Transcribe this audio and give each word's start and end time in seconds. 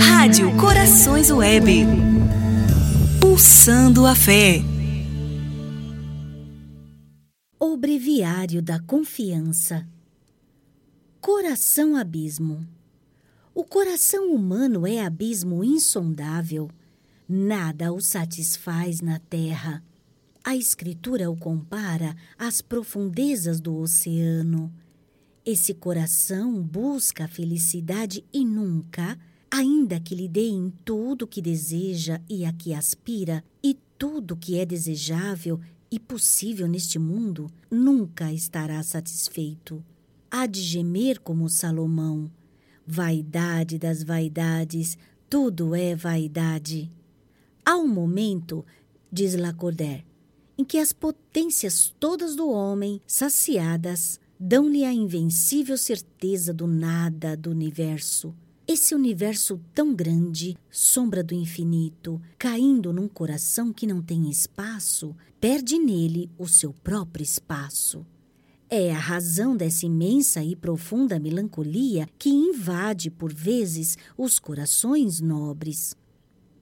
Rádio 0.00 0.56
Corações 0.56 1.30
Web. 1.30 1.86
Pulsando 3.20 4.06
a 4.06 4.14
fé. 4.14 4.60
O 7.58 7.76
Breviário 7.76 8.60
da 8.60 8.80
Confiança. 8.80 9.86
Coração 11.20 11.96
Abismo. 11.96 12.66
O 13.54 13.64
coração 13.64 14.32
humano 14.32 14.86
é 14.86 15.04
abismo 15.04 15.64
insondável. 15.64 16.70
Nada 17.28 17.92
o 17.92 18.00
satisfaz 18.00 19.00
na 19.00 19.18
terra. 19.18 19.82
A 20.44 20.54
Escritura 20.54 21.30
o 21.30 21.36
compara 21.36 22.14
às 22.38 22.60
profundezas 22.60 23.60
do 23.60 23.76
oceano. 23.76 24.72
Esse 25.46 25.72
coração 25.72 26.60
busca 26.60 27.26
a 27.26 27.28
felicidade 27.28 28.24
e 28.32 28.44
nunca, 28.44 29.16
ainda 29.48 30.00
que 30.00 30.12
lhe 30.12 30.26
deem 30.26 30.72
tudo 30.84 31.22
o 31.22 31.28
que 31.28 31.40
deseja 31.40 32.20
e 32.28 32.44
a 32.44 32.52
que 32.52 32.74
aspira, 32.74 33.44
e 33.62 33.78
tudo 33.96 34.36
que 34.36 34.58
é 34.58 34.66
desejável 34.66 35.60
e 35.88 36.00
possível 36.00 36.66
neste 36.66 36.98
mundo, 36.98 37.48
nunca 37.70 38.32
estará 38.32 38.82
satisfeito. 38.82 39.84
Há 40.28 40.46
de 40.46 40.60
gemer 40.60 41.20
como 41.20 41.48
Salomão 41.48 42.28
Vaidade 42.84 43.78
das 43.78 44.02
vaidades, 44.02 44.98
tudo 45.30 45.76
é 45.76 45.94
vaidade. 45.94 46.90
Há 47.64 47.76
um 47.76 47.86
momento, 47.86 48.64
diz 49.12 49.36
Lacordaire, 49.36 50.04
em 50.58 50.64
que 50.64 50.78
as 50.78 50.92
potências 50.92 51.94
todas 51.98 52.34
do 52.34 52.48
homem, 52.48 53.00
saciadas, 53.04 54.20
dão-lhe 54.38 54.84
a 54.84 54.92
invencível 54.92 55.76
certeza 55.78 56.52
do 56.52 56.66
nada 56.66 57.36
do 57.36 57.50
universo. 57.50 58.34
Esse 58.68 58.94
universo 58.94 59.60
tão 59.72 59.94
grande, 59.94 60.56
sombra 60.70 61.22
do 61.22 61.34
infinito, 61.34 62.20
caindo 62.36 62.92
num 62.92 63.06
coração 63.06 63.72
que 63.72 63.86
não 63.86 64.02
tem 64.02 64.28
espaço, 64.28 65.14
perde 65.40 65.78
nele 65.78 66.28
o 66.36 66.48
seu 66.48 66.72
próprio 66.72 67.22
espaço. 67.22 68.04
É 68.68 68.90
a 68.92 68.98
razão 68.98 69.56
dessa 69.56 69.86
imensa 69.86 70.42
e 70.42 70.56
profunda 70.56 71.20
melancolia 71.20 72.08
que 72.18 72.28
invade, 72.28 73.08
por 73.08 73.32
vezes, 73.32 73.96
os 74.18 74.40
corações 74.40 75.20
nobres. 75.20 75.94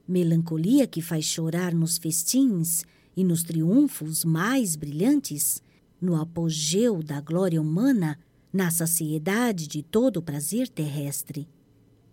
Melancolia 0.06 0.86
que 0.86 1.00
faz 1.00 1.25
chorar 1.25 1.72
nos 1.72 1.97
festins 1.97 2.83
e 3.16 3.25
nos 3.25 3.42
triunfos 3.42 4.22
mais 4.22 4.77
brilhantes, 4.77 5.62
no 6.05 6.20
apogeu 6.20 7.02
da 7.02 7.20
glória 7.20 7.60
humana, 7.60 8.19
na 8.52 8.70
saciedade 8.70 9.66
de 9.66 9.83
todo 9.83 10.19
o 10.19 10.22
prazer 10.22 10.69
terrestre. 10.69 11.48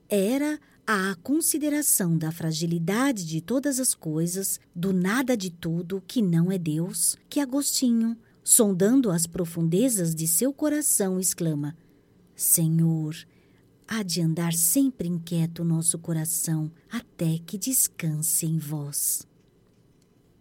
Era 0.09 0.59
a 0.88 1.16
consideração 1.22 2.17
da 2.17 2.31
fragilidade 2.31 3.25
de 3.25 3.42
todas 3.42 3.80
as 3.80 3.94
coisas, 3.94 4.59
do 4.75 4.92
nada 4.92 5.38
de 5.38 5.52
tudo 5.52 6.03
que 6.08 6.22
não 6.22 6.52
é 6.52 6.58
Deus, 6.58 7.16
que 7.30 7.39
Agostinho, 7.39 8.17
sondando 8.44 9.12
as 9.12 9.28
profundezas 9.28 10.16
de 10.16 10.28
seu 10.28 10.52
coração, 10.52 11.19
exclama: 11.19 11.78
Senhor, 12.36 13.16
há 13.88 14.02
de 14.02 14.22
andar 14.22 14.53
sempre 14.53 15.08
inquieto 15.08 15.59
o 15.59 15.66
nosso 15.66 16.00
coração, 16.00 16.72
até 16.89 17.38
que 17.45 17.58
descanse 17.58 18.45
em 18.45 18.58
vós. 18.58 19.28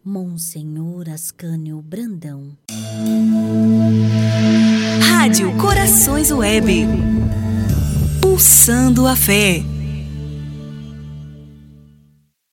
Monsenhor 0.04 1.10
Ascânio 1.10 1.82
Brandão. 1.82 2.56
Rádio 5.10 5.54
Corações 5.58 6.30
Web. 6.30 6.86
Pulsando 8.22 9.06
a 9.06 9.14
fé. 9.14 9.62